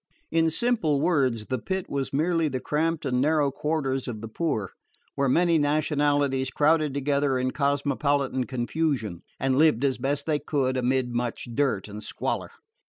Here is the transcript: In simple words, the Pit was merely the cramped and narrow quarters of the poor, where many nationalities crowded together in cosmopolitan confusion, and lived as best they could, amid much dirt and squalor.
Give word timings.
In 0.31 0.49
simple 0.49 0.99
words, 0.99 1.45
the 1.45 1.59
Pit 1.59 1.87
was 1.87 2.11
merely 2.11 2.47
the 2.47 2.59
cramped 2.59 3.05
and 3.05 3.21
narrow 3.21 3.51
quarters 3.51 4.07
of 4.07 4.19
the 4.19 4.27
poor, 4.27 4.71
where 5.13 5.29
many 5.29 5.59
nationalities 5.59 6.49
crowded 6.49 6.95
together 6.95 7.37
in 7.37 7.51
cosmopolitan 7.51 8.45
confusion, 8.47 9.21
and 9.39 9.55
lived 9.59 9.85
as 9.85 9.99
best 9.99 10.25
they 10.25 10.39
could, 10.39 10.75
amid 10.75 11.13
much 11.13 11.49
dirt 11.53 11.87
and 11.87 12.03
squalor. 12.03 12.49